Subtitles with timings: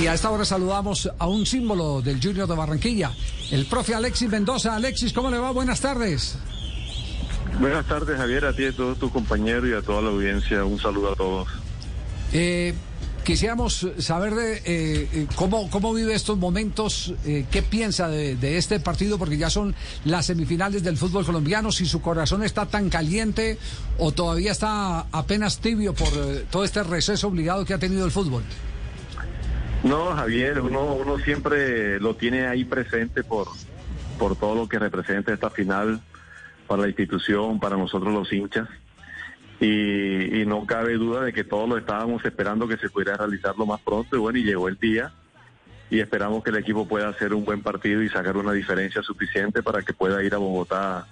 [0.00, 3.10] Y a esta hora saludamos a un símbolo del Junior de Barranquilla,
[3.50, 4.76] el profe Alexis Mendoza.
[4.76, 5.50] Alexis, ¿cómo le va?
[5.50, 6.36] Buenas tardes.
[7.58, 10.64] Buenas tardes, Javier, a ti y a todos tus compañeros y a toda la audiencia.
[10.64, 11.48] Un saludo a todos.
[12.32, 12.74] Eh,
[13.24, 18.78] quisiéramos saber de eh, eh, cómo, cómo vive estos momentos, qué piensa de, de, este
[18.78, 19.74] partido, porque ya son
[20.04, 23.58] las semifinales del fútbol colombiano, si su corazón está tan caliente
[23.98, 26.08] o todavía está apenas tibio por
[26.52, 28.44] todo este receso obligado que ha tenido el fútbol.
[29.88, 33.48] No, Javier, uno, uno siempre lo tiene ahí presente por,
[34.18, 36.02] por todo lo que representa esta final
[36.66, 38.68] para la institución, para nosotros los hinchas.
[39.60, 43.64] Y, no cabe duda de que todos lo estábamos esperando que se pudiera realizar lo
[43.64, 45.10] más pronto y bueno, y llegó el día
[45.90, 49.62] y esperamos que el equipo pueda hacer un buen partido y sacar una diferencia suficiente
[49.62, 51.06] para que pueda ir a Bogotá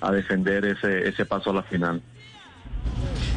[0.00, 2.00] a defender ese, ese paso a la final.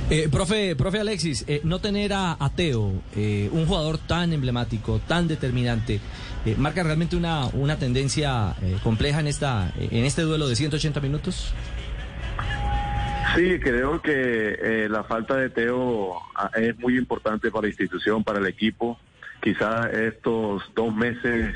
[0.07, 5.27] Eh, profe, profe Alexis, eh, no tener a, Teo, eh, un jugador tan emblemático, tan
[5.27, 5.99] determinante,
[6.57, 11.55] marca realmente una, una tendencia compleja en esta en este duelo de 180 minutos.
[13.35, 18.37] Sí, creo que la falta de Teo ah, es muy importante para la institución, para
[18.37, 18.99] el equipo.
[19.41, 21.55] Quizás estos dos meses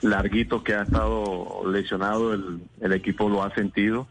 [0.00, 4.06] larguitos que ha estado lesionado, el, el equipo lo ha sentido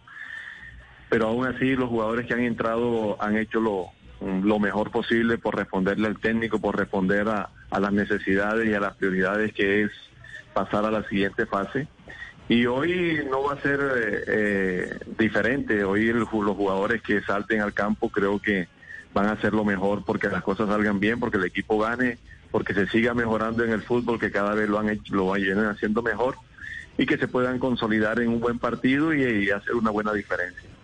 [1.10, 3.92] pero aún así los jugadores que han entrado han hecho lo,
[4.22, 7.50] lo mejor posible por responderle al técnico, por responder a,
[7.80, 9.92] las necesidades y a las prioridades que es
[10.54, 11.88] pasar a la siguiente fase.
[12.50, 15.84] Y hoy no va a ser eh, eh, diferente.
[15.84, 18.68] Hoy los jugadores que salten al campo creo que
[19.14, 22.18] van a hacer lo mejor porque las cosas salgan bien, porque el equipo gane,
[22.52, 26.02] porque se siga mejorando en el fútbol, que cada vez lo han hecho, lo haciendo
[26.02, 26.36] mejor
[26.98, 30.77] y que se puedan consolidar en un buen partido y hacer una buena diferencia.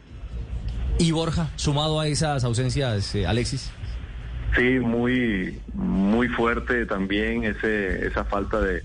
[1.00, 3.72] ¿Y Borja, sumado a esas ausencias, eh, Alexis?
[4.56, 8.84] Sí, muy, muy fuerte también ese, esa falta de,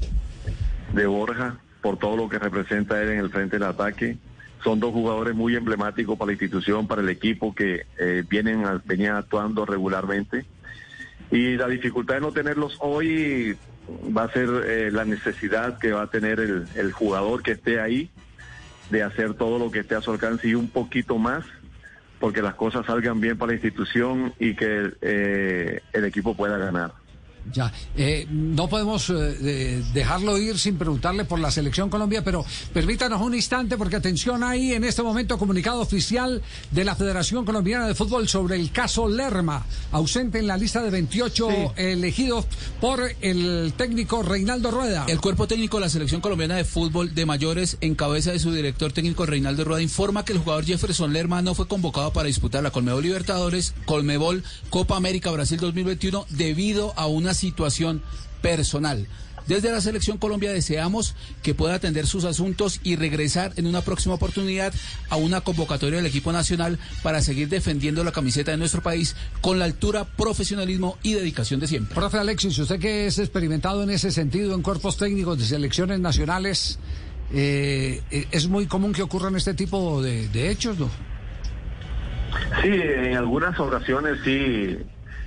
[0.95, 4.17] de Borja por todo lo que representa él en el frente del ataque.
[4.65, 9.17] Son dos jugadores muy emblemáticos para la institución, para el equipo que eh, vienen venían
[9.17, 10.47] actuando regularmente.
[11.31, 13.57] Y la dificultad de no tenerlos hoy
[14.17, 17.79] va a ser eh, la necesidad que va a tener el, el jugador que esté
[17.81, 18.11] ahí
[18.91, 21.45] de hacer todo lo que esté a su alcance y un poquito más
[22.19, 26.93] porque las cosas salgan bien para la institución y que eh, el equipo pueda ganar.
[27.53, 33.21] Ya, eh, no podemos eh, dejarlo ir sin preguntarle por la selección Colombia, pero permítanos
[33.23, 37.95] un instante porque atención ahí en este momento comunicado oficial de la Federación Colombiana de
[37.95, 42.47] Fútbol sobre el caso Lerma, ausente en la lista de 28 elegidos
[42.81, 45.05] por el técnico Reinaldo Rueda.
[45.09, 48.53] El cuerpo técnico de la Selección Colombiana de Fútbol de mayores en cabeza de su
[48.53, 52.63] director técnico Reinaldo Rueda informa que el jugador Jefferson Lerma no fue convocado para disputar
[52.63, 58.03] la Colmebol Libertadores, Colmebol Copa América Brasil 2021 debido a una situación
[58.43, 59.07] personal.
[59.49, 64.17] Desde la Selección Colombia deseamos que pueda atender sus asuntos y regresar en una próxima
[64.17, 64.75] oportunidad
[65.09, 69.59] a una convocatoria del equipo nacional para seguir defendiendo la camiseta de nuestro país con
[69.59, 71.95] la altura, profesionalismo y dedicación de siempre.
[71.95, 76.79] Profe Alexis, usted que es experimentado en ese sentido en cuerpos técnicos de selecciones nacionales,
[77.33, 80.91] eh, ¿es muy común que ocurran este tipo de, de hechos, no?
[82.61, 84.77] Sí, en algunas ocasiones sí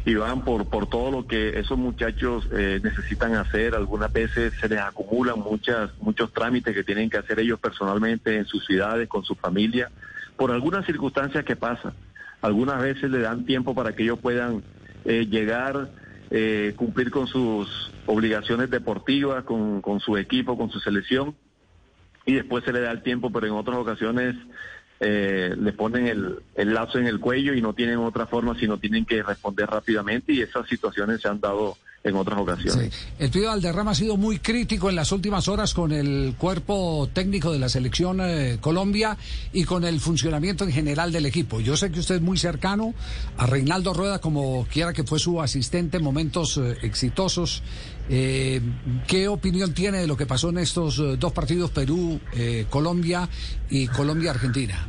[0.03, 3.75] y van por, por todo lo que esos muchachos eh, necesitan hacer.
[3.75, 8.45] Algunas veces se les acumulan muchas, muchos trámites que tienen que hacer ellos personalmente en
[8.45, 9.91] sus ciudades, con su familia,
[10.37, 11.93] por algunas circunstancias que pasan.
[12.41, 14.63] Algunas veces le dan tiempo para que ellos puedan
[15.05, 15.91] eh, llegar,
[16.31, 21.35] eh, cumplir con sus obligaciones deportivas, con, con su equipo, con su selección,
[22.25, 24.35] y después se le da el tiempo, pero en otras ocasiones
[25.03, 29.03] eh, le ponen el, lazo en el cuello y no tienen otra forma sino tienen
[29.03, 32.93] que responder rápidamente y esas situaciones se han dado en otras ocasiones.
[33.19, 37.51] El Pío Valderrama ha sido muy crítico en las últimas horas con el cuerpo técnico
[37.51, 39.17] de la selección eh, Colombia
[39.53, 41.59] y con el funcionamiento en general del equipo.
[41.59, 42.93] Yo sé que usted es muy cercano
[43.37, 47.63] a Reinaldo Rueda, como quiera que fue su asistente en momentos eh, exitosos.
[48.13, 48.61] Eh,
[49.07, 52.19] ¿Qué opinión tiene de lo que pasó en estos dos partidos, Perú,
[52.69, 53.27] Colombia
[53.69, 54.87] y Colombia-Argentina?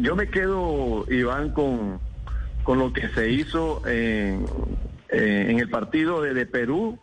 [0.00, 2.00] yo me quedo, Iván, con,
[2.62, 4.46] con lo que se hizo en
[5.12, 6.96] eh, en el partido de, Perú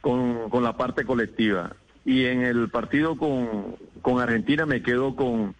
[0.00, 5.54] con, con, la parte colectiva y en el partido con, con Argentina me quedo con,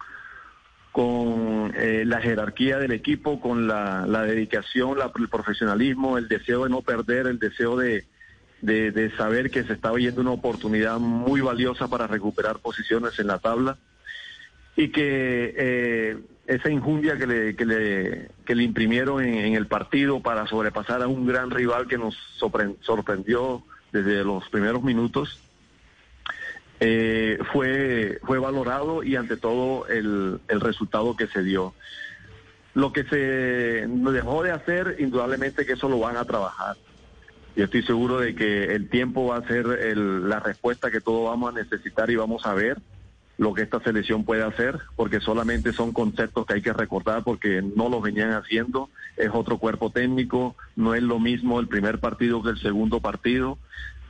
[0.91, 6.69] con eh, la jerarquía del equipo, con la, la dedicación, el profesionalismo, el deseo de
[6.69, 8.05] no perder, el deseo de,
[9.17, 13.77] saber que se estaba yendo una oportunidad muy valiosa para recuperar posiciones en la tabla
[14.75, 20.21] y que eh, esa injundia que le, que le, que le imprimieron en, el partido
[20.21, 22.15] para sobrepasar a un gran rival que nos
[22.81, 25.39] sorprendió desde los primeros minutos,
[26.79, 31.73] eh, fue, fue valorado y ante todo el, el resultado que se dio.
[32.73, 36.77] Lo que se dejó de hacer, indudablemente que eso lo van a trabajar.
[37.55, 39.65] Yo estoy seguro de que el tiempo va a ser
[39.97, 42.77] la respuesta que todos vamos a necesitar y vamos a ver
[43.37, 47.61] lo que esta selección puede hacer, porque solamente son conceptos que hay que recordar porque
[47.61, 52.43] no lo venían haciendo, es otro cuerpo técnico, no es lo mismo el primer partido
[52.43, 53.57] que el segundo partido.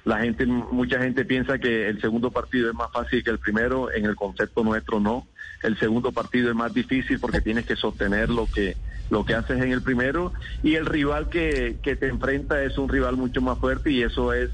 [0.05, 3.91] La gente, mucha gente piensa que el segundo partido es más fácil que el primero,
[3.91, 5.27] en el concepto nuestro no.
[5.61, 8.77] El segundo partido es más difícil porque tienes que sostener lo que
[9.09, 12.87] lo que haces en el primero y el rival que, que te enfrenta es un
[12.87, 14.51] rival mucho más fuerte y eso es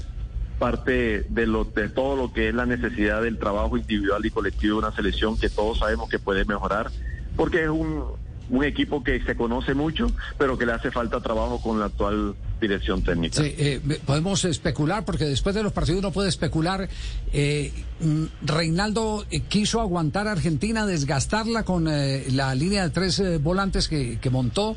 [0.58, 4.80] parte de lo de todo lo que es la necesidad del trabajo individual y colectivo
[4.80, 6.90] de una selección que todos sabemos que puede mejorar
[7.36, 8.02] porque es un
[8.48, 10.06] un equipo que se conoce mucho,
[10.38, 13.42] pero que le hace falta trabajo con la actual dirección técnica.
[13.42, 16.88] Sí, eh, podemos especular, porque después de los partidos uno puede especular.
[17.32, 23.88] Eh, mm, Reinaldo eh, quiso aguantar a Argentina, desgastarla con la línea de tres volantes
[23.88, 24.76] que, que montó.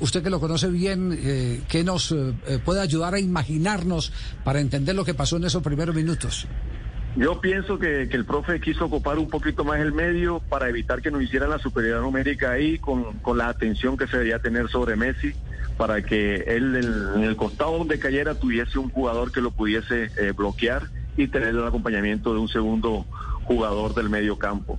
[0.00, 2.14] usted que lo conoce bien, ¿qué nos
[2.64, 4.12] puede ayudar a imaginarnos
[4.44, 6.46] para entender lo que pasó en esos primeros minutos?
[7.16, 11.12] Yo pienso que, el profe quiso ocupar un poquito más el medio para evitar que
[11.12, 15.32] nos hicieran la superioridad numérica ahí con, la atención que se debía tener sobre Messi,
[15.76, 16.76] para que él
[17.16, 21.50] en, el costado donde cayera tuviese un jugador que lo pudiese eh, bloquear y tener
[21.50, 23.06] el acompañamiento de un segundo
[23.44, 24.78] jugador del medio campo.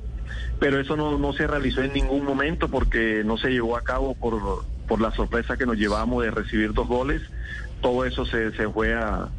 [0.60, 4.66] Pero eso no, se realizó en ningún momento porque no se llevó a cabo por,
[4.88, 7.22] por la sorpresa que nos llevamos de recibir dos goles.
[7.82, 9.30] Todo eso se, se fue a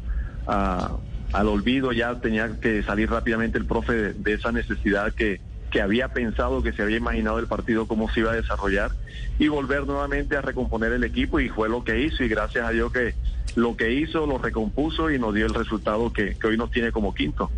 [1.33, 5.41] al olvido, ya tenía que salir rápidamente el profe de, esa necesidad que,
[5.71, 8.91] que había pensado, que se había imaginado el partido, cómo se iba a desarrollar,
[9.39, 12.71] y volver nuevamente a recomponer el equipo, y fue lo que hizo, y gracias a
[12.71, 13.13] Dios que
[13.55, 16.91] lo que hizo lo recompuso y nos dio el resultado que, que hoy nos tiene
[16.91, 17.49] como quinto.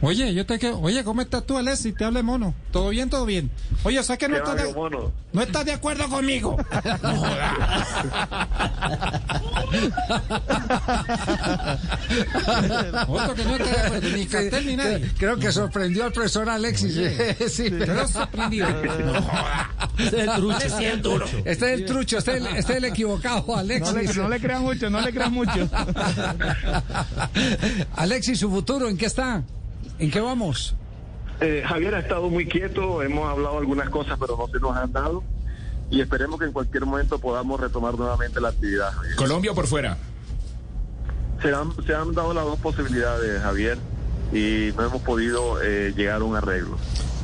[0.00, 0.78] Oye, yo te quiero.
[0.78, 1.92] Oye, ¿cómo estás tú, Alessi?
[1.92, 2.54] Te hable mono.
[2.70, 3.50] ¿Todo bien, todo bien?
[3.82, 4.72] Oye, ¿sabes que no estás de...
[5.32, 6.56] no estás de acuerdo conmigo?
[7.02, 7.88] no jodas.
[13.08, 15.10] Otro que no está de acuerdo, ni cartel ni nadie.
[15.18, 16.94] Creo que sorprendió al profesor Alexis.
[17.52, 18.66] sí, pero sorprendió.
[19.08, 19.68] No jodas.
[19.98, 20.58] Este es el trucho.
[20.64, 21.26] Este es el trucho.
[21.44, 23.94] Este es el trucho, este es el, este es el equivocado, Alexis.
[23.94, 25.68] No le, no le crean mucho, no le crean mucho.
[27.96, 29.42] Alexis, ¿su futuro en qué está?
[29.98, 30.74] ¿En qué vamos?
[31.40, 34.92] Eh, Javier ha estado muy quieto, hemos hablado algunas cosas, pero no se nos han
[34.92, 35.22] dado.
[35.90, 38.90] Y esperemos que en cualquier momento podamos retomar nuevamente la actividad.
[39.16, 39.96] ¿Colombia o por fuera?
[41.40, 43.78] Se han, se han dado las dos posibilidades, Javier,
[44.32, 46.76] y no hemos podido eh, llegar a un arreglo.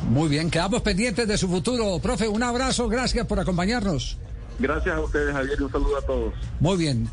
[0.09, 1.99] Muy bien, quedamos pendientes de su futuro.
[1.99, 4.17] Profe, un abrazo, gracias por acompañarnos.
[4.57, 6.33] Gracias a ustedes, Javier, y un saludo a todos.
[6.59, 7.09] Muy bien.